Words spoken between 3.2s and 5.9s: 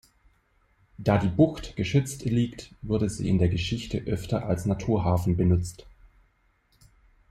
in der Geschichte öfter als Naturhafen benutzt.